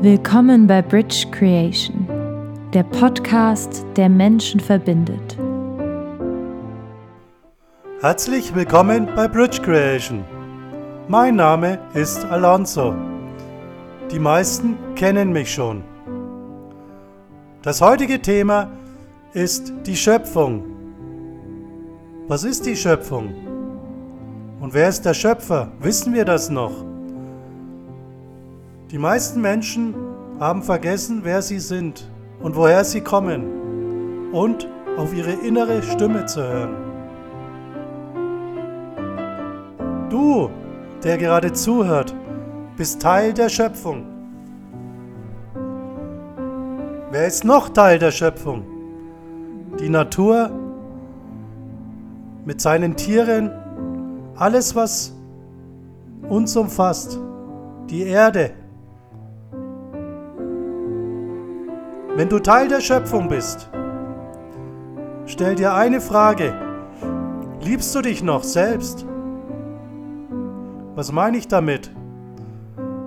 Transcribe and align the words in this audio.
Willkommen 0.00 0.68
bei 0.68 0.80
Bridge 0.80 1.26
Creation, 1.32 2.06
der 2.72 2.84
Podcast, 2.84 3.84
der 3.96 4.08
Menschen 4.08 4.60
verbindet. 4.60 5.36
Herzlich 8.00 8.54
willkommen 8.54 9.08
bei 9.16 9.26
Bridge 9.26 9.60
Creation. 9.60 10.24
Mein 11.08 11.34
Name 11.34 11.80
ist 11.94 12.24
Alonso. 12.26 12.94
Die 14.12 14.20
meisten 14.20 14.76
kennen 14.94 15.32
mich 15.32 15.52
schon. 15.52 15.82
Das 17.62 17.80
heutige 17.80 18.22
Thema 18.22 18.70
ist 19.32 19.72
die 19.84 19.96
Schöpfung. 19.96 20.62
Was 22.28 22.44
ist 22.44 22.66
die 22.66 22.76
Schöpfung? 22.76 23.34
Und 24.60 24.74
wer 24.74 24.88
ist 24.90 25.02
der 25.02 25.14
Schöpfer? 25.14 25.72
Wissen 25.80 26.14
wir 26.14 26.24
das 26.24 26.50
noch? 26.50 26.87
Die 28.90 28.96
meisten 28.96 29.42
Menschen 29.42 29.94
haben 30.40 30.62
vergessen, 30.62 31.20
wer 31.22 31.42
sie 31.42 31.58
sind 31.58 32.10
und 32.40 32.56
woher 32.56 32.84
sie 32.84 33.02
kommen 33.02 34.32
und 34.32 34.66
auf 34.96 35.12
ihre 35.12 35.32
innere 35.32 35.82
Stimme 35.82 36.24
zu 36.24 36.42
hören. 36.42 36.74
Du, 40.08 40.48
der 41.04 41.18
gerade 41.18 41.52
zuhört, 41.52 42.14
bist 42.78 43.02
Teil 43.02 43.34
der 43.34 43.50
Schöpfung. 43.50 44.06
Wer 47.10 47.26
ist 47.26 47.44
noch 47.44 47.68
Teil 47.68 47.98
der 47.98 48.10
Schöpfung? 48.10 48.64
Die 49.78 49.90
Natur 49.90 50.50
mit 52.46 52.62
seinen 52.62 52.96
Tieren, 52.96 53.50
alles, 54.34 54.74
was 54.74 55.14
uns 56.26 56.56
umfasst, 56.56 57.18
die 57.90 58.04
Erde, 58.04 58.52
Wenn 62.18 62.28
du 62.28 62.40
Teil 62.40 62.66
der 62.66 62.80
Schöpfung 62.80 63.28
bist, 63.28 63.70
stell 65.26 65.54
dir 65.54 65.74
eine 65.74 66.00
Frage. 66.00 66.52
Liebst 67.60 67.94
du 67.94 68.02
dich 68.02 68.24
noch 68.24 68.42
selbst? 68.42 69.06
Was 70.96 71.12
meine 71.12 71.36
ich 71.36 71.46
damit? 71.46 71.92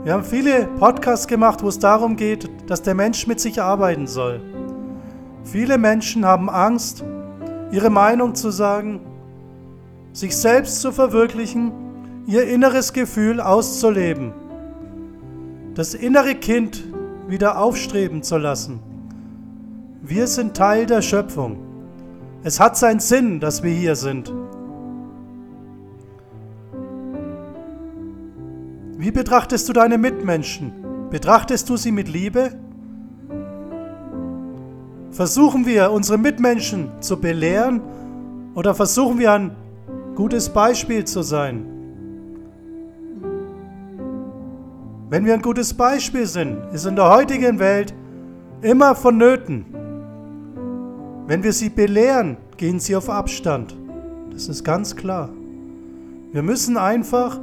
Wir 0.06 0.14
haben 0.14 0.24
viele 0.24 0.66
Podcasts 0.80 1.28
gemacht, 1.28 1.62
wo 1.62 1.68
es 1.68 1.78
darum 1.78 2.16
geht, 2.16 2.50
dass 2.68 2.84
der 2.84 2.96
Mensch 2.96 3.28
mit 3.28 3.42
sich 3.42 3.62
arbeiten 3.62 4.08
soll. 4.08 4.40
Viele 5.44 5.78
Menschen 5.78 6.24
haben 6.24 6.50
Angst, 6.50 7.04
ihre 7.74 7.90
Meinung 7.90 8.34
zu 8.34 8.50
sagen, 8.50 9.02
sich 10.14 10.38
selbst 10.38 10.80
zu 10.80 10.94
verwirklichen, 10.94 11.74
ihr 12.28 12.48
inneres 12.48 12.94
Gefühl 12.94 13.42
auszuleben, 13.42 14.32
das 15.76 15.96
innere 15.96 16.36
Kind 16.36 16.86
wieder 17.28 17.60
aufstreben 17.60 18.24
zu 18.24 18.38
lassen. 18.38 18.80
Wir 20.04 20.26
sind 20.26 20.58
Teil 20.58 20.88
der 20.88 21.04
Schöpfung. 21.04 21.60
Es 22.44 22.60
hat 22.60 22.76
seinen 22.76 23.00
Sinn, 23.00 23.40
dass 23.40 23.62
wir 23.62 23.72
hier 23.72 23.96
sind. 23.96 24.34
Wie 28.98 29.12
betrachtest 29.12 29.70
du 29.70 29.74
deine 29.74 30.00
Mitmenschen? 30.00 30.72
Betrachtest 31.12 31.70
du 31.70 31.78
sie 31.78 31.92
mit 31.92 32.10
Liebe? 32.10 32.54
Versuchen 35.12 35.68
wir, 35.68 35.92
unsere 35.92 36.18
Mitmenschen 36.18 36.90
zu 37.00 37.22
belehren 37.22 37.82
oder 38.56 38.74
versuchen 38.74 39.20
wir 39.20 39.34
ein 39.34 39.56
gutes 40.16 40.50
Beispiel 40.50 41.06
zu 41.06 41.22
sein? 41.22 41.64
Wenn 45.12 45.26
wir 45.26 45.36
ein 45.36 45.44
gutes 45.44 45.76
Beispiel 45.76 46.26
sind, 46.26 46.58
ist 46.74 46.88
in 46.88 46.96
der 46.96 47.12
heutigen 47.12 47.60
Welt 47.60 47.94
immer 48.64 48.96
vonnöten, 48.96 49.66
wenn 51.32 51.44
wir 51.44 51.54
sie 51.54 51.70
belehren, 51.70 52.36
gehen 52.58 52.82
sie 52.82 52.94
auf 52.94 53.10
Abstand. 53.10 53.78
Das 54.34 54.50
ist 54.50 54.66
ganz 54.66 54.98
klar. 54.98 55.30
Wir 56.34 56.44
müssen 56.44 56.76
einfach 56.76 57.40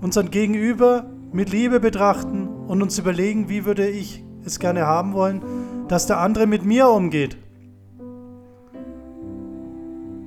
unseren 0.00 0.30
Gegenüber 0.30 1.10
mit 1.32 1.50
Liebe 1.50 1.80
betrachten 1.80 2.46
und 2.46 2.80
uns 2.80 3.00
überlegen, 3.00 3.48
wie 3.48 3.64
würde 3.64 3.88
ich 3.88 4.22
es 4.44 4.60
gerne 4.60 4.86
haben 4.86 5.14
wollen, 5.14 5.42
dass 5.88 6.06
der 6.06 6.18
andere 6.18 6.46
mit 6.46 6.64
mir 6.64 6.90
umgeht. 6.90 7.36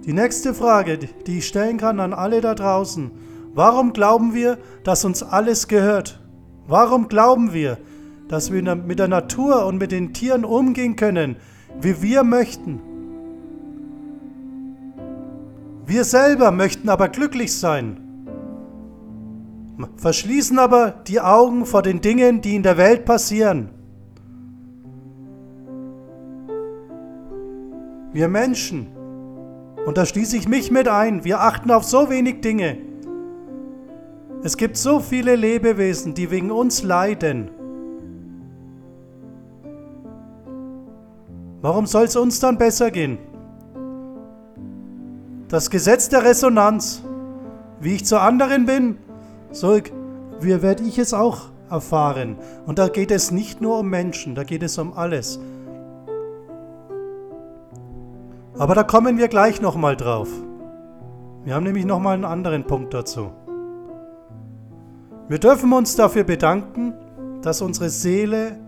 Die 0.05 0.11
nächste 0.11 0.53
Frage, 0.53 0.99
die 1.27 1.37
ich 1.37 1.47
stellen 1.47 1.77
kann 1.77 2.01
an 2.01 2.13
alle 2.13 2.41
da 2.41 2.55
draußen. 2.55 3.09
Warum 3.53 3.93
glauben 3.93 4.33
wir, 4.33 4.57
dass 4.83 5.05
uns 5.05 5.23
alles 5.23 5.69
gehört? 5.69 6.19
Warum 6.67 7.07
glauben 7.07 7.53
wir, 7.53 7.77
dass 8.27 8.51
wir 8.51 8.75
mit 8.75 8.99
der 8.99 9.07
Natur 9.07 9.65
und 9.65 9.77
mit 9.77 9.93
den 9.93 10.11
Tieren 10.11 10.43
umgehen 10.43 10.97
können, 10.97 11.37
wie 11.81 12.01
wir 12.01 12.23
möchten. 12.23 12.79
Wir 15.85 16.03
selber 16.03 16.51
möchten 16.51 16.89
aber 16.89 17.09
glücklich 17.09 17.55
sein, 17.55 17.97
verschließen 19.97 20.57
aber 20.57 20.91
die 21.07 21.19
Augen 21.19 21.65
vor 21.65 21.81
den 21.81 22.01
Dingen, 22.01 22.41
die 22.41 22.55
in 22.55 22.63
der 22.63 22.77
Welt 22.77 23.05
passieren. 23.05 23.69
Wir 28.13 28.29
Menschen, 28.29 28.87
und 29.85 29.97
da 29.97 30.05
schließe 30.05 30.37
ich 30.37 30.47
mich 30.47 30.71
mit 30.71 30.87
ein, 30.87 31.23
wir 31.23 31.41
achten 31.41 31.69
auf 31.69 31.83
so 31.83 32.09
wenig 32.09 32.41
Dinge. 32.41 32.77
Es 34.43 34.57
gibt 34.57 34.77
so 34.77 34.99
viele 34.99 35.35
Lebewesen, 35.35 36.13
die 36.13 36.31
wegen 36.31 36.51
uns 36.51 36.81
leiden. 36.81 37.49
Warum 41.65 41.87
soll 41.87 42.03
es 42.03 42.15
uns 42.15 42.39
dann 42.39 42.59
besser 42.59 42.91
gehen? 42.91 43.17
Das 45.47 45.71
Gesetz 45.71 46.09
der 46.09 46.23
Resonanz. 46.23 47.01
Wie 47.79 47.95
ich 47.95 48.05
zu 48.05 48.21
anderen 48.21 48.67
bin, 48.67 48.99
so 49.49 49.79
werde 50.41 50.83
ich 50.83 50.99
es 50.99 51.15
auch 51.15 51.49
erfahren. 51.67 52.37
Und 52.67 52.77
da 52.77 52.87
geht 52.87 53.09
es 53.09 53.31
nicht 53.31 53.61
nur 53.61 53.79
um 53.79 53.89
Menschen, 53.89 54.35
da 54.35 54.43
geht 54.43 54.61
es 54.61 54.77
um 54.77 54.93
alles. 54.93 55.39
Aber 58.59 58.75
da 58.75 58.83
kommen 58.83 59.17
wir 59.17 59.27
gleich 59.27 59.59
nochmal 59.59 59.97
drauf. 59.97 60.29
Wir 61.45 61.55
haben 61.55 61.63
nämlich 61.63 61.85
nochmal 61.85 62.13
einen 62.13 62.25
anderen 62.25 62.67
Punkt 62.67 62.93
dazu. 62.93 63.31
Wir 65.29 65.39
dürfen 65.39 65.73
uns 65.73 65.95
dafür 65.95 66.25
bedanken, 66.25 66.93
dass 67.41 67.63
unsere 67.63 67.89
Seele 67.89 68.59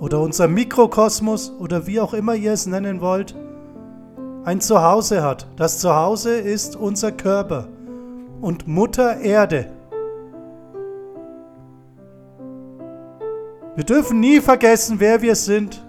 oder 0.00 0.20
unser 0.20 0.48
Mikrokosmos 0.48 1.52
oder 1.58 1.86
wie 1.86 2.00
auch 2.00 2.14
immer 2.14 2.34
ihr 2.34 2.52
es 2.52 2.66
nennen 2.66 3.00
wollt, 3.00 3.34
ein 4.44 4.60
Zuhause 4.60 5.22
hat. 5.22 5.46
Das 5.56 5.78
Zuhause 5.80 6.36
ist 6.36 6.76
unser 6.76 7.12
Körper 7.12 7.68
und 8.40 8.66
Mutter 8.68 9.20
Erde. 9.20 9.70
Wir 13.74 13.84
dürfen 13.84 14.20
nie 14.20 14.40
vergessen, 14.40 14.96
wer 14.98 15.22
wir 15.22 15.34
sind 15.34 15.84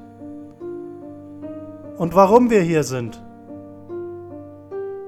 und 1.97 2.15
warum 2.15 2.49
wir 2.49 2.61
hier 2.61 2.83
sind. 2.83 3.23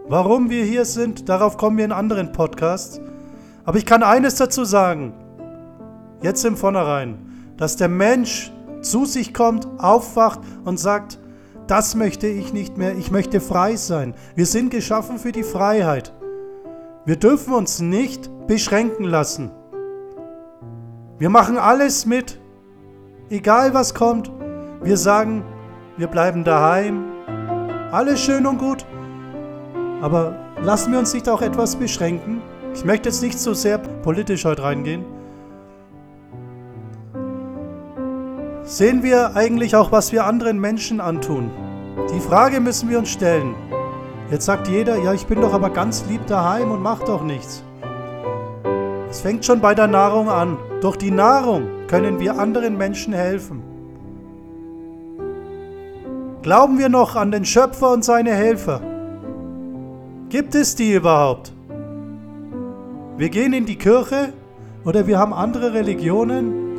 Warum 0.08 0.50
wir 0.50 0.66
hier 0.66 0.86
sind, 0.86 1.30
darauf 1.30 1.58
kommen 1.58 1.78
wir 1.78 1.86
in 1.86 1.92
anderen 1.92 2.32
Podcasts. 2.32 3.00
Aber 3.64 3.78
ich 3.78 3.86
kann 3.86 4.04
eines 4.04 4.36
dazu 4.36 4.66
sagen, 4.66 5.14
jetzt 6.22 6.44
im 6.44 6.58
Vornherein, 6.58 7.54
dass 7.56 7.78
der 7.78 7.88
Mensch 7.88 8.52
zu 8.82 9.06
sich 9.06 9.34
kommt, 9.34 9.68
aufwacht 9.78 10.40
und 10.66 10.80
sagt, 10.80 11.20
das 11.68 11.96
möchte 11.96 12.28
ich 12.28 12.54
nicht 12.54 12.78
mehr, 12.78 12.98
ich 12.98 13.12
möchte 13.12 13.40
frei 13.40 13.76
sein. 13.76 14.14
Wir 14.36 14.46
sind 14.46 14.72
geschaffen 14.72 15.18
für 15.18 15.32
die 15.32 15.44
Freiheit. 15.44 16.14
Wir 17.06 17.16
dürfen 17.16 17.54
uns 17.54 17.80
nicht 17.80 18.30
beschränken 18.48 19.06
lassen. 19.06 19.52
Wir 21.18 21.30
machen 21.30 21.58
alles 21.58 22.06
mit, 22.06 22.40
egal 23.30 23.74
was 23.74 23.94
kommt. 23.94 24.32
Wir 24.84 24.98
sagen, 24.98 25.44
wir 25.98 26.08
bleiben 26.08 26.44
daheim. 26.44 27.06
Alles 27.92 28.20
schön 28.20 28.46
und 28.46 28.58
gut. 28.58 28.86
Aber 30.02 30.36
lassen 30.64 30.92
wir 30.92 31.00
uns 31.00 31.14
nicht 31.14 31.30
auch 31.30 31.42
etwas 31.42 31.76
beschränken. 31.76 32.42
Ich 32.74 32.84
möchte 32.86 33.10
jetzt 33.10 33.22
nicht 33.22 33.40
so 33.40 33.54
sehr 33.54 33.78
politisch 33.78 34.46
heute 34.46 34.64
reingehen. 34.64 35.06
Sehen 38.64 39.02
wir 39.02 39.36
eigentlich 39.36 39.76
auch, 39.76 39.92
was 39.92 40.12
wir 40.12 40.26
anderen 40.26 40.60
Menschen 40.60 41.02
antun? 41.02 41.50
Die 42.14 42.20
Frage 42.20 42.60
müssen 42.60 42.90
wir 42.90 43.00
uns 43.00 43.10
stellen. 43.10 43.56
Jetzt 44.30 44.46
sagt 44.46 44.68
jeder, 44.68 44.98
ja, 44.98 45.14
ich 45.14 45.26
bin 45.26 45.42
doch 45.42 45.54
aber 45.54 45.72
ganz 45.72 46.06
lieb 46.08 46.26
daheim 46.28 46.72
und 46.72 46.82
mach 46.82 47.00
doch 47.00 47.24
nichts. 47.24 47.64
Es 49.10 49.20
fängt 49.22 49.44
schon 49.44 49.62
bei 49.62 49.74
der 49.74 49.88
Nahrung 49.88 50.30
an. 50.30 50.58
Durch 50.80 50.96
die 50.96 51.12
Nahrung 51.12 51.68
können 51.88 52.20
wir 52.20 52.38
anderen 52.38 52.78
Menschen 52.78 53.14
helfen. 53.14 53.64
Glauben 56.44 56.78
wir 56.78 56.90
noch 56.90 57.16
an 57.16 57.32
den 57.32 57.46
Schöpfer 57.46 57.92
und 57.92 58.06
seine 58.06 58.32
Helfer? 58.32 58.80
Gibt 60.30 60.56
es 60.56 60.76
die 60.76 60.94
überhaupt? 60.94 61.52
Wir 63.18 63.30
gehen 63.30 63.54
in 63.54 63.66
die 63.66 63.76
Kirche 63.76 64.34
oder 64.86 65.08
wir 65.08 65.20
haben 65.20 65.34
andere 65.34 65.74
Religionen 65.74 66.71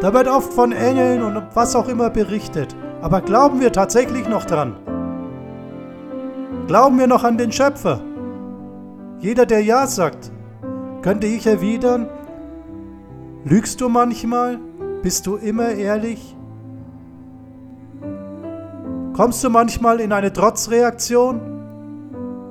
Da 0.00 0.14
wird 0.14 0.28
oft 0.28 0.52
von 0.54 0.72
Engeln 0.72 1.22
und 1.22 1.42
was 1.54 1.76
auch 1.76 1.86
immer 1.88 2.08
berichtet. 2.08 2.74
Aber 3.02 3.20
glauben 3.20 3.60
wir 3.60 3.70
tatsächlich 3.70 4.26
noch 4.28 4.46
dran? 4.46 4.76
Glauben 6.66 6.98
wir 6.98 7.06
noch 7.06 7.22
an 7.22 7.36
den 7.36 7.52
Schöpfer? 7.52 8.00
Jeder, 9.18 9.44
der 9.44 9.62
Ja 9.62 9.86
sagt, 9.86 10.32
könnte 11.02 11.26
ich 11.26 11.46
erwidern, 11.46 12.08
lügst 13.44 13.80
du 13.80 13.90
manchmal? 13.90 14.58
Bist 15.02 15.26
du 15.26 15.36
immer 15.36 15.70
ehrlich? 15.70 16.34
Kommst 19.14 19.44
du 19.44 19.50
manchmal 19.50 20.00
in 20.00 20.12
eine 20.12 20.32
Trotzreaktion, 20.32 21.40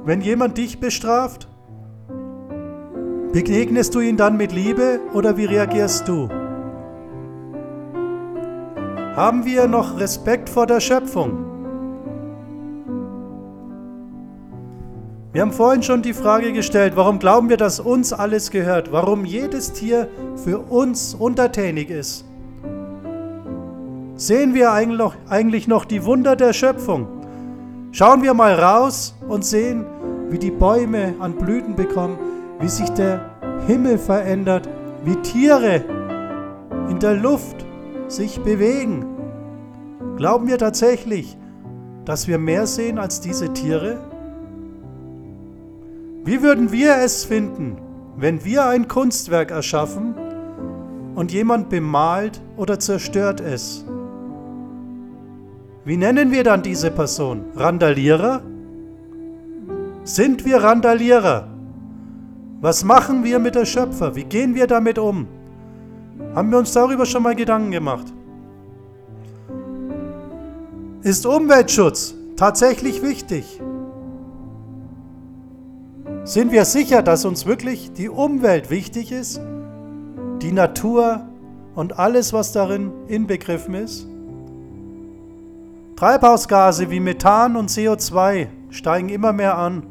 wenn 0.05 0.21
jemand 0.21 0.57
dich 0.57 0.79
bestraft? 0.79 1.47
Begegnest 3.31 3.95
du 3.95 3.99
ihn 4.01 4.17
dann 4.17 4.37
mit 4.37 4.51
Liebe 4.51 4.99
oder 5.13 5.37
wie 5.37 5.45
reagierst 5.45 6.07
du? 6.07 6.29
Haben 9.19 9.43
wir 9.43 9.67
noch 9.67 9.99
Respekt 9.99 10.47
vor 10.47 10.65
der 10.65 10.79
Schöpfung? 10.79 11.45
Wir 15.33 15.41
haben 15.41 15.51
vorhin 15.51 15.83
schon 15.83 16.01
die 16.01 16.13
Frage 16.13 16.53
gestellt, 16.53 16.93
warum 16.95 17.19
glauben 17.19 17.49
wir, 17.49 17.57
dass 17.57 17.81
uns 17.81 18.13
alles 18.13 18.49
gehört? 18.49 18.93
Warum 18.93 19.25
jedes 19.25 19.73
Tier 19.73 20.07
für 20.37 20.59
uns 20.59 21.15
untertänig 21.15 21.89
ist? 21.89 22.23
Sehen 24.15 24.53
wir 24.53 24.71
eigentlich 24.71 25.67
noch 25.67 25.83
die 25.83 26.05
Wunder 26.05 26.37
der 26.37 26.53
Schöpfung? 26.53 27.05
Schauen 27.91 28.23
wir 28.23 28.33
mal 28.33 28.53
raus 28.53 29.15
und 29.27 29.43
sehen, 29.43 29.83
wie 30.29 30.39
die 30.39 30.49
Bäume 30.49 31.15
an 31.19 31.33
Blüten 31.33 31.75
bekommen, 31.75 32.17
wie 32.61 32.69
sich 32.69 32.89
der 32.91 33.19
Himmel 33.67 33.97
verändert, 33.97 34.69
wie 35.03 35.17
Tiere 35.17 35.83
in 36.89 36.99
der 36.99 37.15
Luft 37.15 37.65
sich 38.11 38.41
bewegen. 38.41 39.05
Glauben 40.17 40.47
wir 40.47 40.57
tatsächlich, 40.57 41.37
dass 42.05 42.27
wir 42.27 42.39
mehr 42.39 42.67
sehen 42.67 42.97
als 42.97 43.21
diese 43.21 43.53
Tiere? 43.53 43.99
Wie 46.25 46.41
würden 46.41 46.71
wir 46.71 46.97
es 46.97 47.23
finden, 47.23 47.77
wenn 48.17 48.43
wir 48.43 48.65
ein 48.65 48.87
Kunstwerk 48.87 49.51
erschaffen 49.51 50.15
und 51.15 51.31
jemand 51.31 51.69
bemalt 51.69 52.41
oder 52.57 52.79
zerstört 52.79 53.41
es? 53.41 53.85
Wie 55.85 55.97
nennen 55.97 56.31
wir 56.31 56.43
dann 56.43 56.61
diese 56.61 56.91
Person? 56.91 57.45
Randalierer? 57.55 58.41
Sind 60.03 60.45
wir 60.45 60.57
Randalierer? 60.57 61.47
Was 62.61 62.83
machen 62.83 63.23
wir 63.23 63.39
mit 63.39 63.55
der 63.55 63.65
Schöpfer? 63.65 64.15
Wie 64.15 64.25
gehen 64.25 64.53
wir 64.55 64.67
damit 64.67 64.99
um? 64.99 65.27
Haben 66.35 66.51
wir 66.51 66.57
uns 66.57 66.73
darüber 66.73 67.05
schon 67.05 67.23
mal 67.23 67.35
Gedanken 67.35 67.71
gemacht? 67.71 68.05
Ist 71.01 71.25
Umweltschutz 71.25 72.13
tatsächlich 72.35 73.01
wichtig? 73.01 73.61
Sind 76.23 76.51
wir 76.51 76.65
sicher, 76.65 77.01
dass 77.01 77.25
uns 77.25 77.45
wirklich 77.45 77.93
die 77.93 78.09
Umwelt 78.09 78.69
wichtig 78.69 79.11
ist? 79.11 79.41
Die 80.41 80.51
Natur 80.51 81.27
und 81.73 81.97
alles, 81.97 82.33
was 82.33 82.51
darin 82.51 82.91
inbegriffen 83.07 83.73
ist? 83.73 84.07
Treibhausgase 85.95 86.91
wie 86.91 86.99
Methan 86.99 87.55
und 87.55 87.69
CO2 87.69 88.47
steigen 88.69 89.09
immer 89.09 89.33
mehr 89.33 89.57
an. 89.57 89.83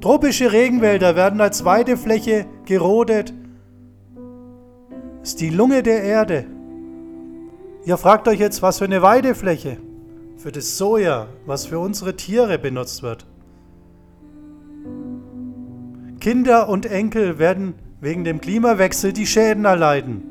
Tropische 0.00 0.52
Regenwälder 0.52 1.16
werden 1.16 1.40
als 1.40 1.64
Weidefläche 1.64 2.46
gerodet. 2.64 3.34
Ist 5.26 5.40
die 5.40 5.50
Lunge 5.50 5.82
der 5.82 6.04
Erde. 6.04 6.46
Ihr 7.84 7.96
fragt 7.96 8.28
euch 8.28 8.38
jetzt, 8.38 8.62
was 8.62 8.78
für 8.78 8.84
eine 8.84 9.02
Weidefläche? 9.02 9.76
Für 10.36 10.52
das 10.52 10.78
Soja, 10.78 11.26
was 11.46 11.66
für 11.66 11.80
unsere 11.80 12.14
Tiere 12.14 12.60
benutzt 12.60 13.02
wird. 13.02 13.26
Kinder 16.20 16.68
und 16.68 16.86
Enkel 16.86 17.40
werden 17.40 17.74
wegen 18.00 18.22
dem 18.22 18.40
Klimawechsel 18.40 19.12
die 19.12 19.26
Schäden 19.26 19.64
erleiden. 19.64 20.22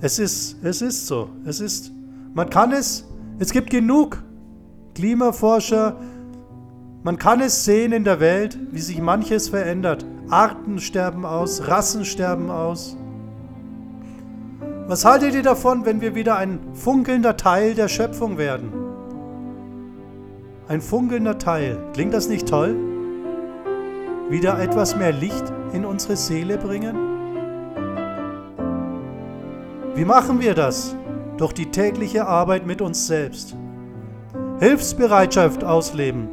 Es 0.00 0.20
ist, 0.20 0.62
es 0.62 0.80
ist 0.80 1.08
so. 1.08 1.30
Es 1.44 1.58
ist, 1.58 1.90
man 2.32 2.48
kann 2.48 2.70
es, 2.70 3.08
es 3.40 3.50
gibt 3.50 3.70
genug 3.70 4.22
Klimaforscher, 4.94 5.96
man 7.02 7.18
kann 7.18 7.40
es 7.40 7.64
sehen 7.64 7.90
in 7.90 8.04
der 8.04 8.20
Welt, 8.20 8.56
wie 8.70 8.80
sich 8.80 9.00
manches 9.00 9.48
verändert. 9.48 10.06
Arten 10.30 10.78
sterben 10.78 11.26
aus, 11.26 11.68
Rassen 11.68 12.04
sterben 12.04 12.50
aus. 12.50 12.96
Was 14.86 15.04
haltet 15.04 15.34
ihr 15.34 15.42
davon, 15.42 15.84
wenn 15.84 16.00
wir 16.00 16.14
wieder 16.14 16.36
ein 16.36 16.60
funkelnder 16.72 17.36
Teil 17.36 17.74
der 17.74 17.88
Schöpfung 17.88 18.38
werden? 18.38 18.72
Ein 20.68 20.80
funkelnder 20.80 21.38
Teil. 21.38 21.78
Klingt 21.92 22.14
das 22.14 22.28
nicht 22.28 22.48
toll? 22.48 22.74
Wieder 24.30 24.58
etwas 24.58 24.96
mehr 24.96 25.12
Licht 25.12 25.44
in 25.72 25.84
unsere 25.84 26.16
Seele 26.16 26.56
bringen? 26.56 26.96
Wie 29.94 30.04
machen 30.04 30.40
wir 30.40 30.54
das? 30.54 30.96
Durch 31.36 31.52
die 31.52 31.70
tägliche 31.70 32.26
Arbeit 32.26 32.66
mit 32.66 32.80
uns 32.80 33.06
selbst. 33.06 33.56
Hilfsbereitschaft 34.58 35.64
ausleben, 35.64 36.28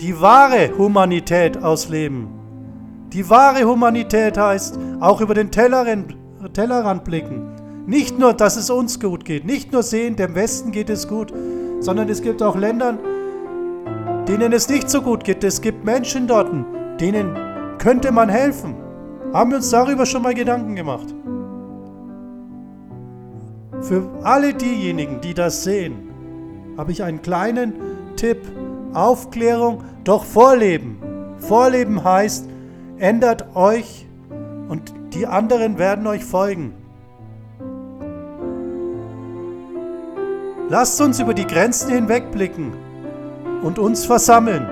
die 0.00 0.18
wahre 0.18 0.76
Humanität 0.78 1.62
ausleben. 1.62 2.28
Die 3.12 3.28
wahre 3.28 3.64
Humanität 3.64 4.38
heißt 4.38 4.78
auch 5.00 5.20
über 5.20 5.34
den 5.34 5.50
Tellerrand, 5.50 6.16
Tellerrand 6.54 7.04
blicken. 7.04 7.84
Nicht 7.86 8.18
nur, 8.18 8.32
dass 8.32 8.56
es 8.56 8.70
uns 8.70 8.98
gut 8.98 9.24
geht, 9.24 9.44
nicht 9.44 9.72
nur 9.72 9.82
sehen, 9.82 10.16
dem 10.16 10.34
Westen 10.34 10.70
geht 10.72 10.88
es 10.88 11.06
gut, 11.06 11.32
sondern 11.80 12.08
es 12.08 12.22
gibt 12.22 12.42
auch 12.42 12.56
Länder, 12.56 12.98
denen 14.26 14.52
es 14.52 14.68
nicht 14.68 14.88
so 14.88 15.02
gut 15.02 15.24
geht. 15.24 15.44
Es 15.44 15.60
gibt 15.60 15.84
Menschen 15.84 16.26
dort, 16.26 16.50
denen 17.00 17.36
könnte 17.78 18.12
man 18.12 18.28
helfen. 18.28 18.76
Haben 19.32 19.50
wir 19.50 19.56
uns 19.58 19.70
darüber 19.70 20.06
schon 20.06 20.22
mal 20.22 20.34
Gedanken 20.34 20.76
gemacht? 20.76 21.14
Für 23.82 24.08
alle 24.22 24.54
diejenigen, 24.54 25.20
die 25.20 25.34
das 25.34 25.64
sehen, 25.64 26.10
habe 26.76 26.92
ich 26.92 27.02
einen 27.02 27.22
kleinen 27.22 27.74
Tipp. 28.16 28.38
Aufklärung 28.92 29.84
doch 30.10 30.24
Vorleben. 30.24 30.98
Vorleben 31.38 32.02
heißt, 32.02 32.44
ändert 32.98 33.54
euch 33.54 34.08
und 34.68 34.92
die 35.14 35.28
anderen 35.28 35.78
werden 35.78 36.04
euch 36.08 36.24
folgen. 36.24 36.74
Lasst 40.68 41.00
uns 41.00 41.20
über 41.20 41.32
die 41.32 41.46
Grenzen 41.46 41.92
hinwegblicken 41.92 42.72
und 43.62 43.78
uns 43.78 44.04
versammeln. 44.04 44.68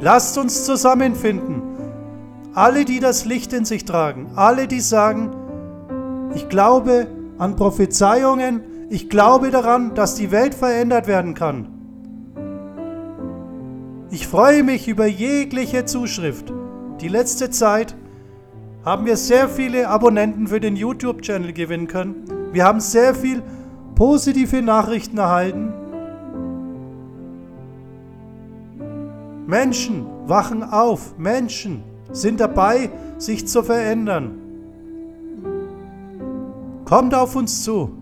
Lasst 0.00 0.38
uns 0.38 0.64
zusammenfinden. 0.64 1.60
Alle, 2.54 2.86
die 2.86 3.00
das 3.00 3.26
Licht 3.26 3.52
in 3.52 3.66
sich 3.66 3.84
tragen, 3.84 4.30
alle, 4.34 4.66
die 4.66 4.80
sagen, 4.80 5.30
ich 6.34 6.48
glaube 6.48 7.06
an 7.36 7.54
Prophezeiungen, 7.54 8.62
ich 8.88 9.10
glaube 9.10 9.50
daran, 9.50 9.94
dass 9.94 10.14
die 10.14 10.30
Welt 10.30 10.54
verändert 10.54 11.06
werden 11.06 11.34
kann. 11.34 11.71
Ich 14.14 14.28
freue 14.28 14.62
mich 14.62 14.88
über 14.88 15.06
jegliche 15.06 15.86
Zuschrift. 15.86 16.52
Die 17.00 17.08
letzte 17.08 17.48
Zeit 17.48 17.96
haben 18.84 19.06
wir 19.06 19.16
sehr 19.16 19.48
viele 19.48 19.88
Abonnenten 19.88 20.48
für 20.48 20.60
den 20.60 20.76
YouTube-Channel 20.76 21.54
gewinnen 21.54 21.86
können. 21.86 22.24
Wir 22.52 22.66
haben 22.66 22.80
sehr 22.80 23.14
viel 23.14 23.42
positive 23.94 24.60
Nachrichten 24.60 25.16
erhalten. 25.16 25.72
Menschen 29.46 30.04
wachen 30.26 30.62
auf. 30.62 31.16
Menschen 31.16 31.82
sind 32.10 32.38
dabei, 32.38 32.90
sich 33.16 33.48
zu 33.48 33.62
verändern. 33.62 34.34
Kommt 36.84 37.14
auf 37.14 37.34
uns 37.34 37.62
zu. 37.62 37.92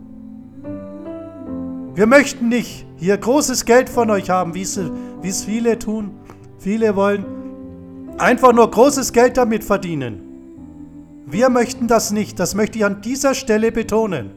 Wir 1.95 2.09
möchten 2.09 2.49
nicht 2.49 2.85
hier 3.00 3.16
großes 3.16 3.64
Geld 3.64 3.88
von 3.88 4.11
euch 4.11 4.28
haben, 4.28 4.54
wie 4.54 4.62
es 4.62 5.45
viele 5.45 5.78
tun. 5.78 6.11
Viele 6.59 6.95
wollen 6.95 7.25
einfach 8.19 8.52
nur 8.52 8.71
großes 8.71 9.12
Geld 9.14 9.38
damit 9.38 9.64
verdienen. 9.64 10.21
Wir 11.26 11.49
möchten 11.49 11.88
das 11.88 12.11
nicht, 12.11 12.38
das 12.38 12.54
möchte 12.54 12.78
ich 12.78 12.85
an 12.85 13.00
dieser 13.00 13.35
Stelle 13.35 13.73
betonen. 13.73 14.30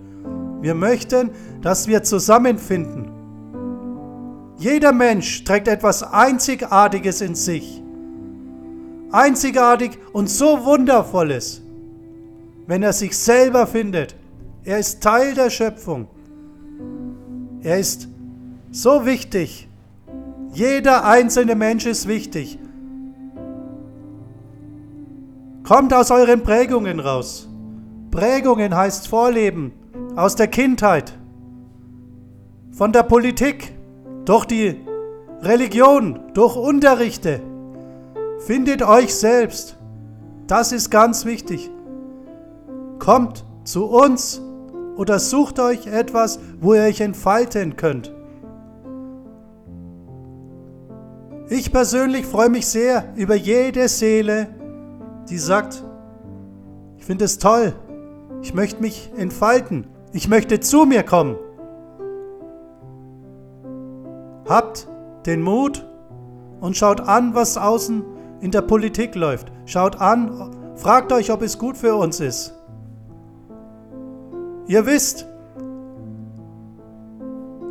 Wir 0.62 0.75
möchten, 0.75 1.32
dass 1.62 1.88
wir 1.88 2.03
zusammenfinden. 2.03 3.12
Jeder 4.58 4.93
Mensch 4.93 5.43
trägt 5.43 5.67
etwas 5.67 6.01
Einzigartiges 6.01 7.20
in 7.20 7.36
sich. 7.36 7.82
Einzigartig 9.12 10.00
und 10.13 10.29
so 10.29 10.63
wundervolles, 10.63 11.62
wenn 12.65 12.82
er 12.82 12.93
sich 12.93 13.17
selber 13.17 13.67
findet. 13.67 14.15
Er 14.63 14.79
ist 14.79 15.03
Teil 15.03 15.34
der 15.34 15.50
Schöpfung. 15.50 16.08
Er 17.62 17.77
ist 17.77 18.08
so 18.74 19.06
wichtig. 19.06 19.70
Jeder 20.51 21.06
einzelne 21.06 21.56
Mensch 21.56 21.86
ist 21.86 22.08
wichtig. 22.08 22.60
Kommt 25.63 25.94
aus 25.94 26.12
euren 26.12 26.42
Prägungen 26.42 27.00
raus. 27.00 27.48
Prägungen 28.12 28.75
heißt 28.75 29.08
Vorleben 29.08 29.72
aus 30.15 30.36
der 30.36 30.48
Kindheit, 30.48 31.18
von 32.72 32.92
der 32.92 33.03
Politik, 33.03 33.74
durch 34.25 34.46
die 34.46 34.80
Religion, 35.42 36.20
durch 36.34 36.56
Unterrichte. 36.56 37.42
Findet 38.39 38.82
euch 38.82 39.13
selbst. 39.13 39.77
Das 40.48 40.72
ist 40.72 40.89
ganz 40.89 41.25
wichtig. 41.25 41.70
Kommt 43.00 43.46
zu 43.63 43.86
uns 43.86 44.42
oder 44.98 45.20
sucht 45.20 45.60
euch 45.60 45.88
etwas, 45.88 46.39
wo 46.60 46.74
ihr 46.74 46.84
euch 46.84 47.01
entfalten 47.01 47.75
könnt. 47.75 48.12
Ich 51.55 51.72
persönlich 51.72 52.25
freue 52.25 52.50
mich 52.50 52.65
sehr 52.65 53.13
über 53.15 53.36
jede 53.36 53.88
Seele, 53.88 54.48
die 55.29 55.38
sagt, 55.38 55.83
ich 56.98 57.05
finde 57.05 57.25
es 57.25 57.38
toll, 57.38 57.74
ich 58.41 58.55
möchte 58.55 58.81
mich 58.81 59.12
entfalten, 59.17 59.86
ich 60.13 60.27
möchte 60.27 60.62
zu 60.62 60.86
mir 60.86 61.03
kommen. 61.03 61.36
Habt 64.50 64.88
den 65.27 65.43
Mut 65.43 65.86
und 66.60 66.75
schaut 66.75 67.01
an, 67.01 67.36
was 67.36 67.55
außen 67.55 68.03
in 68.41 68.50
der 68.50 68.63
Politik 68.63 69.13
läuft. 69.13 69.51
Schaut 69.67 70.01
an, 70.01 70.55
fragt 70.74 71.12
euch, 71.12 71.31
ob 71.31 71.43
es 71.43 71.60
gut 71.60 71.77
für 71.77 71.95
uns 71.95 72.19
ist. 72.19 72.55
Ihr 74.65 74.88
wisst, 74.88 75.27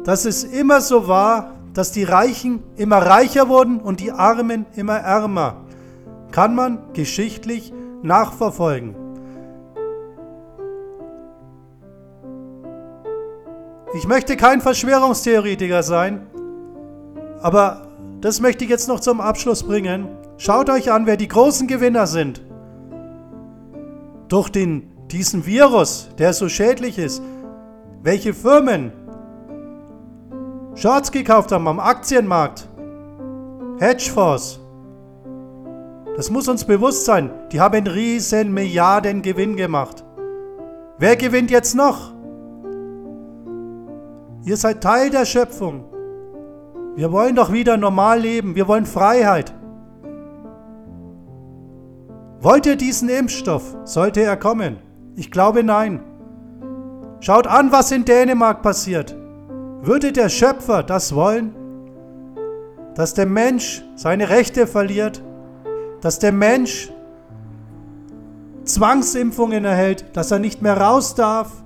dass 0.05 0.25
es 0.25 0.45
immer 0.45 0.81
so 0.81 1.09
war, 1.09 1.57
dass 1.75 1.93
die 1.93 2.05
Reichen 2.05 2.63
immer 2.77 2.99
reicher 2.99 3.49
wurden 3.49 3.81
und 3.81 4.01
die 4.01 4.13
Armen 4.13 4.67
immer 4.77 4.97
ärmer. 4.97 5.65
Kann 6.31 6.55
man 6.55 6.79
geschichtlich 6.93 7.73
nachverfolgen. 8.03 8.95
Ich 13.95 14.07
möchte 14.07 14.37
kein 14.37 14.61
Verschwörungstheoretiker 14.61 15.83
sein, 15.83 16.27
aber 17.43 17.89
das 18.21 18.41
möchte 18.41 18.65
ich 18.65 18.71
jetzt 18.71 18.89
noch 18.89 19.01
zum 19.01 19.21
Abschluss 19.21 19.63
bringen. 19.63 20.09
Schaut 20.39 20.71
euch 20.71 20.91
an, 20.91 21.07
wer 21.07 21.17
die 21.17 21.29
großen 21.29 21.69
Gewinner 21.69 22.07
sind. 22.07 22.41
Durch 24.29 24.49
den, 24.49 24.91
diesen 25.11 25.45
Virus, 25.45 26.09
der 26.19 26.33
so 26.33 26.49
schädlich 26.49 26.99
ist. 26.99 27.23
Welche 28.03 28.33
Firmen 28.33 28.93
Shorts 30.75 31.13
gekauft 31.13 31.53
haben 31.53 31.69
am 31.69 31.81
Aktienmarkt. 31.81 32.69
Hedgefonds. 33.79 34.59
Das 36.17 36.31
muss 36.31 36.49
uns 36.49 36.65
bewusst 36.65 37.05
sein. 37.05 37.31
Die 37.53 37.61
haben 37.61 37.87
riesen 37.87 38.53
Milliarden 38.53 39.23
Gewinn 39.23 39.57
gemacht. 39.57 40.05
Wer 40.99 41.17
gewinnt 41.17 41.51
jetzt 41.51 41.75
noch? 41.75 42.13
Ihr 44.45 44.57
seid 44.57 44.83
Teil 44.83 45.11
der 45.11 45.25
Schöpfung. 45.25 45.85
Wir 46.97 47.13
wollen 47.13 47.37
doch 47.37 47.53
wieder 47.53 47.77
normal 47.77 48.21
leben. 48.21 48.55
Wir 48.55 48.67
wollen 48.67 48.87
Freiheit. 48.87 49.55
Wollt 52.41 52.67
ihr 52.67 52.77
diesen 52.77 53.09
Impfstoff? 53.09 53.77
Sollte 53.85 54.23
er 54.23 54.37
kommen? 54.37 54.79
Ich 55.17 55.31
glaube 55.31 55.63
nein. 55.63 56.03
Schaut 57.21 57.47
an, 57.47 57.71
was 57.73 57.93
in 57.93 58.05
Dänemark 58.05 58.63
passiert. 58.63 59.17
Würde 59.85 60.13
der 60.13 60.29
Schöpfer 60.29 60.85
das 60.85 61.13
wollen? 61.13 61.57
Dass 62.95 63.15
der 63.15 63.27
Mensch 63.27 63.83
seine 63.97 64.29
Rechte 64.29 64.69
verliert? 64.69 65.21
Dass 66.01 66.21
der 66.21 66.31
Mensch 66.31 66.93
Zwangsimpfungen 68.65 69.65
erhält? 69.65 70.05
Dass 70.17 70.31
er 70.31 70.39
nicht 70.39 70.63
mehr 70.63 70.81
raus 70.81 71.17
darf? 71.17 71.65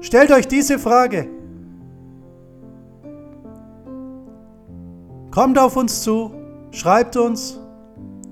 Stellt 0.00 0.30
euch 0.30 0.46
diese 0.46 0.78
Frage. 0.78 1.26
Kommt 5.32 5.58
auf 5.58 5.76
uns 5.76 6.02
zu, 6.02 6.32
schreibt 6.70 7.16
uns. 7.16 7.58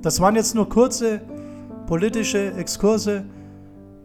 Das 0.00 0.20
waren 0.20 0.36
jetzt 0.36 0.54
nur 0.54 0.68
kurze 0.68 1.22
politische 1.88 2.52
Exkurse. 2.52 3.24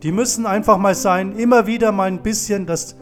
Die 0.02 0.12
müssen 0.12 0.48
einfach 0.48 0.80
mal 0.80 0.96
sein, 0.96 1.34
immer 1.34 1.68
wieder 1.68 1.92
mal 1.92 2.08
ein 2.08 2.24
bisschen. 2.24 2.66
Das 2.66 2.96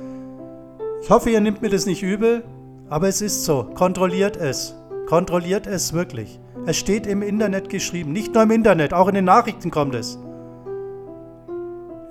ich 1.05 1.11
hoffe, 1.11 1.29
ihr 1.29 1.39
nehmt 1.39 1.61
mir 1.61 1.69
das 1.69 1.85
nicht 1.85 2.01
übel, 2.01 2.43
aber 2.89 3.07
es 3.07 3.21
ist 3.21 3.45
so. 3.45 3.69
Kontrolliert 3.75 4.37
es. 4.37 4.73
Kontrolliert 5.05 5.67
es 5.67 5.93
wirklich. 5.93 6.39
Es 6.65 6.77
steht 6.77 7.05
im 7.05 7.21
Internet 7.21 7.69
geschrieben. 7.69 8.11
Nicht 8.11 8.33
nur 8.33 8.41
im 8.41 8.49
Internet, 8.49 8.91
auch 8.91 9.07
in 9.07 9.13
den 9.13 9.25
Nachrichten 9.25 9.69
kommt 9.69 9.93
es. 9.93 10.17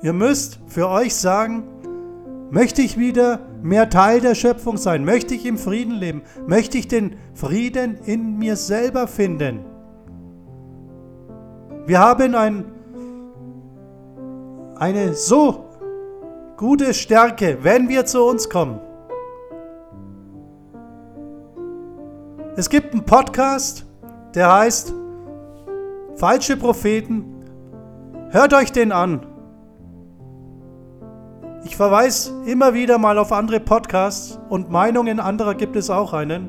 Ihr 0.01 0.13
müsst 0.13 0.61
für 0.69 0.89
euch 0.89 1.13
sagen, 1.17 1.65
möchte 2.53 2.83
ich 2.83 2.97
wieder 2.97 3.41
mehr 3.65 3.91
Teil 3.91 4.21
der 4.21 4.37
Schöpfung 4.37 4.77
sein? 4.77 5.05
Möchte 5.05 5.35
ich 5.35 5.45
im 5.45 5.59
Frieden 5.59 5.95
leben? 5.97 6.23
Möchte 6.47 6.79
ich 6.79 6.87
den 6.87 7.17
Frieden 7.35 7.97
in 8.05 8.39
mir 8.39 8.55
selber 8.55 9.09
finden? 9.09 9.65
Wir 11.85 11.99
haben 11.99 12.37
ein, 12.37 12.65
eine 14.77 15.15
so 15.15 15.65
gute 16.57 16.95
Stärke, 16.95 17.59
wenn 17.63 17.89
wir 17.89 18.07
zu 18.07 18.23
uns 18.25 18.49
kommen. 18.49 18.81
Es 22.57 22.71
gibt 22.71 22.93
einen 22.93 23.05
Podcast, 23.05 23.85
der 24.35 24.53
heißt 24.53 24.95
Falsche 26.15 26.57
Propheten. 26.57 27.45
Hört 28.31 28.55
euch 28.55 28.71
den 28.71 28.93
an. 28.93 29.27
Ich 31.65 31.77
verweise 31.77 32.33
immer 32.47 32.75
wieder 32.75 32.99
mal 32.99 33.19
auf 33.19 33.33
andere 33.33 33.59
Podcasts 33.59 34.39
und 34.49 34.71
Meinungen 34.71 35.19
anderer 35.19 35.55
gibt 35.55 35.75
es 35.77 35.91
auch 35.91 36.13
einen. 36.13 36.49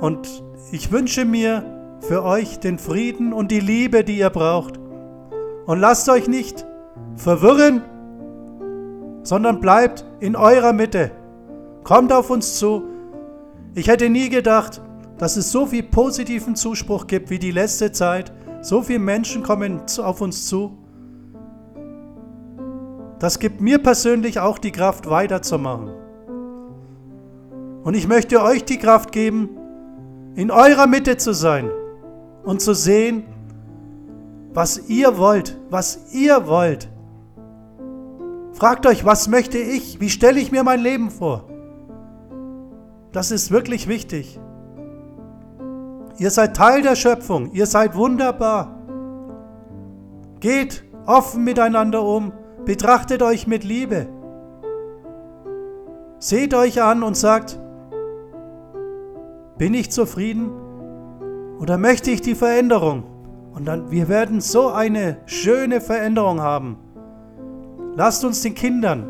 Und 0.00 0.42
ich 0.70 0.90
wünsche 0.92 1.24
mir 1.24 1.64
für 2.00 2.24
euch 2.24 2.60
den 2.60 2.78
Frieden 2.78 3.32
und 3.32 3.50
die 3.50 3.60
Liebe, 3.60 4.04
die 4.04 4.18
ihr 4.18 4.30
braucht. 4.30 4.78
Und 5.66 5.80
lasst 5.80 6.08
euch 6.08 6.28
nicht 6.28 6.64
verwirren, 7.18 7.82
sondern 9.22 9.60
bleibt 9.60 10.06
in 10.20 10.36
eurer 10.36 10.72
Mitte. 10.72 11.10
Kommt 11.84 12.12
auf 12.12 12.30
uns 12.30 12.58
zu. 12.58 12.84
Ich 13.74 13.88
hätte 13.88 14.08
nie 14.08 14.30
gedacht, 14.30 14.80
dass 15.18 15.36
es 15.36 15.52
so 15.52 15.66
viel 15.66 15.82
positiven 15.82 16.56
Zuspruch 16.56 17.06
gibt 17.06 17.28
wie 17.30 17.38
die 17.38 17.50
letzte 17.50 17.92
Zeit. 17.92 18.32
So 18.62 18.82
viele 18.82 19.00
Menschen 19.00 19.42
kommen 19.42 19.82
auf 19.98 20.20
uns 20.20 20.46
zu. 20.46 20.78
Das 23.18 23.40
gibt 23.40 23.60
mir 23.60 23.78
persönlich 23.78 24.38
auch 24.38 24.58
die 24.58 24.72
Kraft 24.72 25.10
weiterzumachen. 25.10 25.90
Und 27.82 27.94
ich 27.94 28.06
möchte 28.06 28.42
euch 28.42 28.64
die 28.64 28.78
Kraft 28.78 29.12
geben, 29.12 29.50
in 30.36 30.52
eurer 30.52 30.86
Mitte 30.86 31.16
zu 31.16 31.32
sein 31.32 31.70
und 32.44 32.62
zu 32.62 32.74
sehen, 32.74 33.24
was 34.52 34.88
ihr 34.88 35.18
wollt, 35.18 35.58
was 35.68 36.12
ihr 36.12 36.46
wollt. 36.46 36.88
Fragt 38.58 38.86
euch, 38.86 39.04
was 39.04 39.28
möchte 39.28 39.56
ich? 39.58 40.00
Wie 40.00 40.10
stelle 40.10 40.40
ich 40.40 40.50
mir 40.50 40.64
mein 40.64 40.80
Leben 40.80 41.10
vor? 41.10 41.44
Das 43.12 43.30
ist 43.30 43.52
wirklich 43.52 43.86
wichtig. 43.86 44.40
Ihr 46.18 46.30
seid 46.30 46.56
Teil 46.56 46.82
der 46.82 46.96
Schöpfung, 46.96 47.52
ihr 47.52 47.66
seid 47.66 47.94
wunderbar. 47.94 48.82
Geht 50.40 50.82
offen 51.06 51.44
miteinander 51.44 52.02
um 52.02 52.32
Betrachtet 52.64 53.22
euch 53.22 53.46
mit 53.46 53.64
Liebe. 53.64 54.08
Seht 56.18 56.52
euch 56.52 56.82
an 56.82 57.02
und 57.02 57.16
sagt, 57.16 57.58
bin 59.56 59.72
ich 59.72 59.90
zufrieden 59.90 60.50
oder 61.58 61.78
möchte 61.78 62.10
ich 62.10 62.20
die 62.20 62.34
Veränderung? 62.34 63.04
Und 63.54 63.66
dann, 63.66 63.90
wir 63.90 64.08
werden 64.08 64.42
so 64.42 64.68
eine 64.68 65.16
schöne 65.24 65.80
Veränderung 65.80 66.42
haben. 66.42 66.76
Lasst 67.98 68.24
uns 68.24 68.42
den 68.42 68.54
Kindern, 68.54 69.08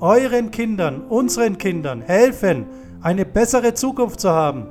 euren 0.00 0.50
Kindern, 0.50 1.02
unseren 1.02 1.58
Kindern 1.58 2.02
helfen, 2.02 2.66
eine 3.02 3.24
bessere 3.24 3.74
Zukunft 3.74 4.18
zu 4.18 4.30
haben, 4.30 4.66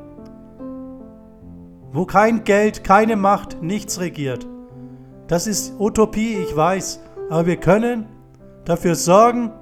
wo 1.94 2.06
kein 2.06 2.44
Geld, 2.44 2.84
keine 2.84 3.16
Macht, 3.16 3.62
nichts 3.62 4.02
regiert. 4.02 4.46
Das 5.28 5.48
ist 5.48 5.80
Utopie, 5.80 6.36
ich 6.36 6.54
weiß, 6.54 7.00
aber 7.30 7.46
wir 7.46 7.56
können 7.56 8.08
dafür 8.66 8.96
sorgen, 8.96 9.54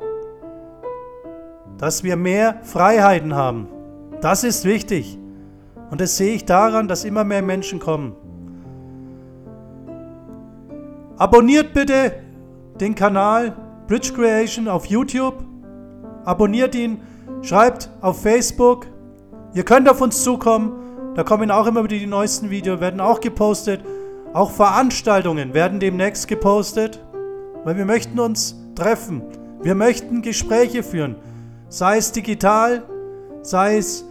dass 1.77 2.03
wir 2.03 2.15
mehr 2.15 2.57
Freiheiten 2.63 3.35
haben. 3.35 3.67
Das 4.21 4.43
ist 4.43 4.65
wichtig. 4.65 5.19
Und 5.91 6.01
das 6.01 6.17
sehe 6.17 6.33
ich 6.33 6.45
daran, 6.45 6.87
dass 6.87 7.05
immer 7.05 7.23
mehr 7.23 7.43
Menschen 7.43 7.77
kommen. 7.77 8.15
Abonniert 11.17 11.75
bitte 11.75 12.13
den 12.79 12.95
Kanal 12.95 13.66
Bridge 13.87 14.11
Creation 14.13 14.67
auf 14.67 14.85
YouTube. 14.85 15.43
Abonniert 16.25 16.75
ihn, 16.75 16.99
schreibt 17.41 17.89
auf 18.01 18.21
Facebook. 18.21 18.87
Ihr 19.53 19.63
könnt 19.63 19.89
auf 19.89 20.01
uns 20.01 20.23
zukommen. 20.23 21.13
Da 21.15 21.23
kommen 21.23 21.49
auch 21.49 21.65
immer 21.65 21.83
wieder 21.83 21.97
die 21.97 22.05
neuesten 22.05 22.49
Videos, 22.49 22.81
werden 22.81 22.99
auch 22.99 23.21
gepostet. 23.21 23.81
Auch 24.33 24.51
Veranstaltungen 24.51 25.53
werden 25.53 25.79
demnächst 25.79 26.27
gepostet, 26.27 27.03
weil 27.63 27.77
wir 27.77 27.85
möchten 27.85 28.19
uns 28.19 28.55
treffen. 28.75 29.23
Wir 29.63 29.73
möchten 29.73 30.21
Gespräche 30.21 30.83
führen, 30.83 31.15
sei 31.69 31.97
es 31.97 32.11
digital, 32.11 32.83
sei 33.41 33.77
es, 33.77 34.05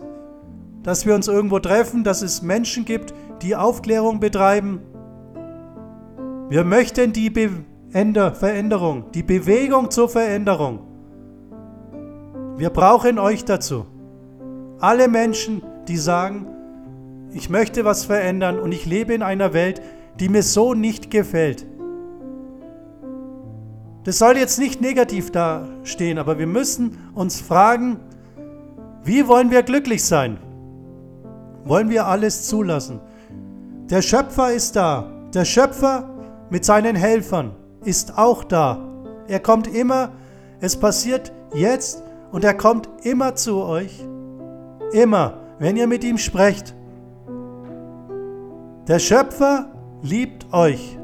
dass 0.83 1.07
wir 1.07 1.15
uns 1.15 1.29
irgendwo 1.29 1.61
treffen, 1.61 2.03
dass 2.03 2.23
es 2.23 2.43
Menschen 2.43 2.85
gibt, 2.85 3.15
die 3.43 3.55
Aufklärung 3.55 4.19
betreiben. 4.19 4.81
Wir 6.49 6.65
möchten 6.65 7.13
die 7.13 7.31
Be 7.31 7.51
Veränderung, 7.91 9.05
die 9.13 9.23
Bewegung 9.23 9.91
zur 9.91 10.09
Veränderung. 10.09 10.81
Wir 12.57 12.71
brauchen 12.71 13.19
euch 13.19 13.45
dazu. 13.45 13.87
Alle 14.79 15.09
Menschen, 15.09 15.63
die 15.89 15.97
sagen, 15.97 16.47
ich 17.33 17.51
möchte 17.51 17.85
was 17.85 18.05
verändern 18.05 18.59
und 18.59 18.73
ich 18.73 18.87
lebe 18.87 19.15
in 19.15 19.23
einer 19.23 19.53
Welt, 19.53 19.83
die 20.19 20.29
mir 20.29 20.43
so 20.43 20.75
nicht 20.75 21.11
gefällt. 21.11 21.67
Das 24.05 24.19
soll 24.19 24.37
jetzt 24.37 24.59
nicht 24.59 24.81
negativ 24.81 25.33
dastehen, 25.33 26.19
aber 26.19 26.39
wir 26.39 26.47
müssen 26.47 26.99
uns 27.15 27.41
fragen, 27.41 27.99
wie 29.03 29.27
wollen 29.27 29.51
wir 29.51 29.63
glücklich 29.63 30.05
sein? 30.05 30.39
Wollen 31.65 31.91
wir 31.91 32.07
alles 32.07 32.47
zulassen? 32.47 33.01
Der 33.91 34.03
Schöpfer 34.03 34.53
ist 34.53 34.77
da. 34.77 35.11
Der 35.35 35.45
Schöpfer 35.45 36.09
mit 36.51 36.65
seinen 36.65 36.97
Helfern 36.97 37.53
ist 37.87 38.19
auch 38.19 38.45
da. 38.45 38.79
Er 39.29 39.41
kommt 39.41 39.67
immer, 39.69 40.11
es 40.61 40.77
passiert 40.77 41.33
jetzt 41.55 42.03
und 42.33 42.45
er 42.45 42.55
kommt 42.55 42.89
immer 43.03 43.35
zu 43.35 43.63
euch. 43.63 44.05
Immer, 44.93 45.35
wenn 45.59 45.77
ihr 45.77 45.87
mit 45.87 46.05
ihm 46.05 46.19
sprecht. 46.19 46.75
Der 48.89 48.99
Schöpfer 48.99 49.71
liebt 50.03 50.53
euch. 50.53 50.99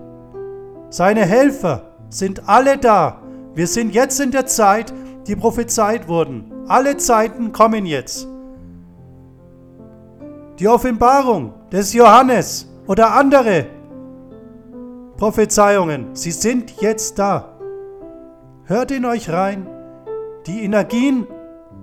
Seine 0.90 1.24
Helfer 1.24 1.82
sind 2.10 2.48
alle 2.48 2.78
da. 2.78 3.22
Wir 3.54 3.66
sind 3.66 3.94
jetzt 3.94 4.20
in 4.20 4.30
der 4.30 4.46
Zeit, 4.46 4.92
die 5.26 5.36
prophezeit 5.36 6.08
wurden. 6.08 6.52
Alle 6.68 6.96
Zeiten 6.96 7.52
kommen 7.52 7.86
jetzt. 7.86 8.28
Die 10.58 10.68
Offenbarung 10.68 11.54
des 11.72 11.92
Johannes 11.92 12.68
oder 12.86 13.14
andere 13.14 13.66
Prophezeiungen, 15.22 16.16
sie 16.16 16.32
sind 16.32 16.80
jetzt 16.80 17.16
da. 17.16 17.56
Hört 18.64 18.90
in 18.90 19.04
euch 19.04 19.30
rein. 19.30 19.68
Die 20.48 20.64
Energien 20.64 21.28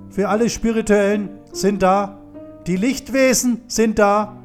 für 0.10 0.27
alle 0.27 0.50
Spirituellen 0.50 1.39
sind 1.53 1.81
da. 1.81 2.17
Die 2.67 2.75
Lichtwesen 2.75 3.62
sind 3.69 3.98
da. 3.98 4.36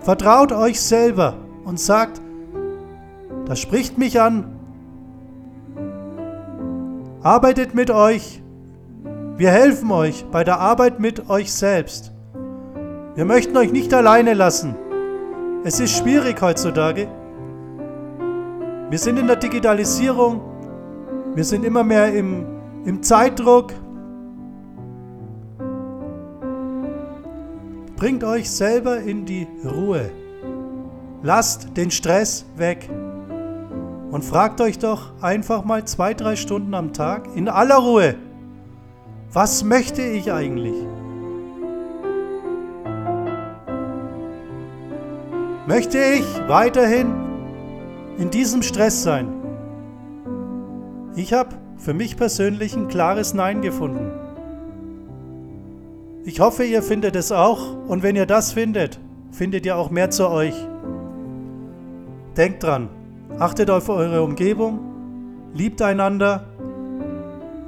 Vertraut 0.00 0.50
euch 0.52 0.80
selber 0.80 1.34
und 1.66 1.78
sagt, 1.78 2.22
das 3.44 3.60
spricht 3.60 3.98
mich 3.98 4.18
an. 4.18 4.58
Arbeitet 7.22 7.74
mit 7.74 7.90
euch. 7.90 8.42
Wir 9.36 9.50
helfen 9.50 9.90
euch 9.90 10.24
bei 10.32 10.42
der 10.42 10.58
Arbeit 10.58 11.00
mit 11.00 11.28
euch 11.28 11.52
selbst. 11.52 12.12
Wir 13.14 13.26
möchten 13.26 13.58
euch 13.58 13.72
nicht 13.72 13.92
alleine 13.92 14.32
lassen. 14.32 14.74
Es 15.64 15.78
ist 15.78 15.96
schwierig 15.96 16.42
heutzutage. 16.42 17.06
Wir 18.90 18.98
sind 18.98 19.16
in 19.16 19.28
der 19.28 19.36
Digitalisierung. 19.36 20.40
Wir 21.36 21.44
sind 21.44 21.64
immer 21.64 21.84
mehr 21.84 22.12
im, 22.12 22.44
im 22.84 23.00
Zeitdruck. 23.00 23.72
Bringt 27.94 28.24
euch 28.24 28.50
selber 28.50 28.98
in 28.98 29.24
die 29.24 29.46
Ruhe. 29.64 30.10
Lasst 31.22 31.76
den 31.76 31.92
Stress 31.92 32.44
weg. 32.56 32.90
Und 34.10 34.24
fragt 34.24 34.60
euch 34.60 34.80
doch 34.80 35.12
einfach 35.22 35.64
mal 35.64 35.84
zwei, 35.84 36.12
drei 36.12 36.34
Stunden 36.34 36.74
am 36.74 36.92
Tag 36.92 37.28
in 37.36 37.48
aller 37.48 37.76
Ruhe, 37.76 38.16
was 39.32 39.62
möchte 39.62 40.02
ich 40.02 40.32
eigentlich? 40.32 40.74
Möchte 45.66 45.98
ich 45.98 46.24
weiterhin 46.48 47.14
in 48.18 48.30
diesem 48.30 48.62
Stress 48.62 49.04
sein? 49.04 49.28
Ich 51.14 51.32
habe 51.32 51.50
für 51.76 51.94
mich 51.94 52.16
persönlich 52.16 52.74
ein 52.74 52.88
klares 52.88 53.32
Nein 53.32 53.62
gefunden. 53.62 54.10
Ich 56.24 56.40
hoffe, 56.40 56.64
ihr 56.64 56.82
findet 56.82 57.14
es 57.14 57.30
auch 57.30 57.76
und 57.86 58.02
wenn 58.02 58.16
ihr 58.16 58.26
das 58.26 58.52
findet, 58.52 58.98
findet 59.30 59.64
ihr 59.64 59.76
auch 59.76 59.90
mehr 59.90 60.10
zu 60.10 60.28
euch. 60.28 60.54
Denkt 62.36 62.64
dran, 62.64 62.88
achtet 63.38 63.70
auf 63.70 63.88
eure 63.88 64.22
Umgebung, 64.22 64.80
liebt 65.54 65.80
einander, 65.80 66.44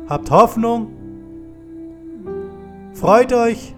habt 0.09 0.33
Hoffnung, 0.33 0.89
freut 2.93 3.33
euch 3.33 3.75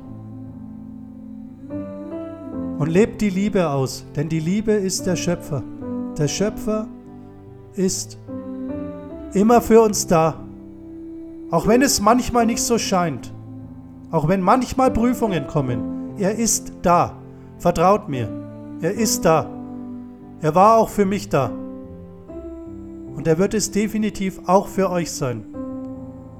und 2.78 2.88
lebt 2.88 3.20
die 3.20 3.30
Liebe 3.30 3.68
aus, 3.68 4.04
denn 4.14 4.28
die 4.28 4.40
Liebe 4.40 4.72
ist 4.72 5.06
der 5.06 5.16
Schöpfer. 5.16 5.62
Der 6.18 6.28
Schöpfer 6.28 6.86
ist 7.74 8.18
immer 9.32 9.60
für 9.60 9.80
uns 9.82 10.06
da, 10.06 10.34
auch 11.50 11.66
wenn 11.66 11.82
es 11.82 12.00
manchmal 12.00 12.46
nicht 12.46 12.62
so 12.62 12.78
scheint. 12.78 13.32
Auch 14.10 14.28
wenn 14.28 14.40
manchmal 14.40 14.90
Prüfungen 14.90 15.46
kommen, 15.46 16.14
er 16.18 16.36
ist 16.36 16.72
da. 16.82 17.16
Vertraut 17.58 18.08
mir, 18.08 18.28
er 18.80 18.92
ist 18.92 19.24
da. 19.24 19.50
Er 20.42 20.54
war 20.54 20.76
auch 20.76 20.88
für 20.88 21.06
mich 21.06 21.28
da. 21.28 21.50
Und 23.14 23.26
er 23.26 23.38
wird 23.38 23.54
es 23.54 23.70
definitiv 23.70 24.40
auch 24.46 24.68
für 24.68 24.90
euch 24.90 25.10
sein. 25.10 25.44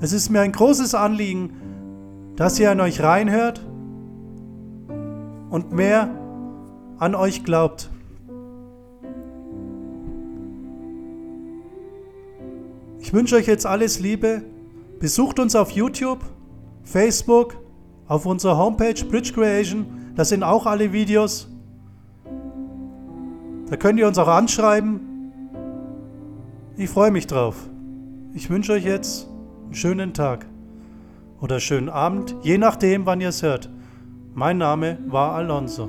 Es 0.00 0.12
ist 0.12 0.28
mir 0.28 0.40
ein 0.40 0.52
großes 0.52 0.94
Anliegen, 0.94 1.50
dass 2.36 2.60
ihr 2.60 2.70
an 2.70 2.80
euch 2.80 3.02
reinhört 3.02 3.64
und 5.48 5.72
mehr 5.72 6.10
an 6.98 7.14
euch 7.14 7.44
glaubt. 7.44 7.90
Ich 12.98 13.12
wünsche 13.12 13.36
euch 13.36 13.46
jetzt 13.46 13.66
alles 13.66 14.00
Liebe. 14.00 14.42
Besucht 14.98 15.38
uns 15.38 15.54
auf 15.54 15.70
YouTube 15.70 16.20
Facebook, 16.86 17.58
auf 18.06 18.24
unserer 18.26 18.56
Homepage 18.56 19.04
Bridge 19.04 19.32
Creation. 19.32 19.86
Da 20.14 20.24
sind 20.24 20.42
auch 20.42 20.66
alle 20.66 20.92
Videos. 20.92 21.48
Da 23.68 23.76
könnt 23.76 23.98
ihr 23.98 24.06
uns 24.06 24.16
auch 24.18 24.28
anschreiben. 24.28 25.00
Ich 26.76 26.88
freue 26.88 27.10
mich 27.10 27.26
drauf. 27.26 27.68
Ich 28.32 28.48
wünsche 28.48 28.72
euch 28.72 28.84
jetzt 28.84 29.28
einen 29.64 29.74
schönen 29.74 30.14
Tag 30.14 30.46
oder 31.40 31.58
schönen 31.58 31.88
Abend, 31.88 32.36
je 32.42 32.58
nachdem, 32.58 33.06
wann 33.06 33.20
ihr 33.20 33.30
es 33.30 33.42
hört. 33.42 33.70
Mein 34.34 34.58
Name 34.58 34.98
war 35.06 35.32
Alonso. 35.32 35.88